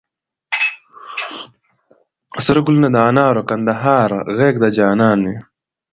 [2.43, 5.37] سره ګلونه د انارو، کندهار غېږ د جانان مي